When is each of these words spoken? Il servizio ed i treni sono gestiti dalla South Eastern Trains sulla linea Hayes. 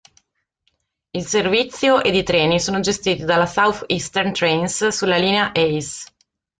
Il 1.11 1.27
servizio 1.27 2.01
ed 2.01 2.15
i 2.15 2.23
treni 2.23 2.59
sono 2.59 2.79
gestiti 2.79 3.23
dalla 3.23 3.45
South 3.45 3.83
Eastern 3.85 4.33
Trains 4.33 4.87
sulla 4.87 5.17
linea 5.17 5.51
Hayes. 5.53 6.07